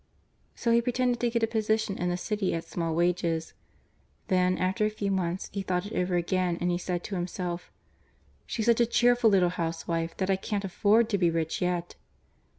So 0.55 0.71
he 0.71 0.81
pretended 0.81 1.19
to 1.19 1.29
get 1.29 1.43
a 1.43 1.45
position 1.45 1.95
in 1.99 2.09
the 2.09 2.17
city 2.17 2.55
at 2.55 2.63
small 2.65 2.95
wages. 2.95 3.53
Then 4.29 4.57
after 4.57 4.83
a 4.83 4.89
few 4.89 5.11
months 5.11 5.51
he 5.53 5.61
thought 5.61 5.85
it 5.85 5.93
over 5.93 6.15
again, 6.15 6.57
and 6.59 6.71
he 6.71 6.79
said 6.79 7.03
to 7.03 7.15
himself, 7.15 7.71
"She's 8.47 8.65
such 8.65 8.81
a 8.81 8.87
cheerful 8.87 9.29
little 9.29 9.49
housewife 9.49 10.17
that 10.17 10.31
I 10.31 10.37
can't 10.37 10.65
afford 10.65 11.07
to 11.09 11.19
be 11.19 11.29
rich 11.29 11.61
yet." 11.61 11.97